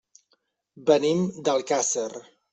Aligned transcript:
Venim 0.87 1.21
d'Alcàsser. 1.49 2.09